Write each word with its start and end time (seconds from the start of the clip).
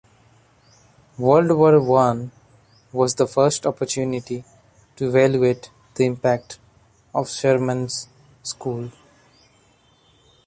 World 1.19 1.51
War 1.51 1.79
One 1.79 2.31
was 2.91 3.13
the 3.13 3.27
first 3.27 3.67
opportunity 3.67 4.43
to 4.95 5.09
evaluate 5.09 5.69
the 5.93 6.07
impact 6.07 6.57
of 7.13 7.29
Sherman's 7.29 8.07
school. 8.41 8.89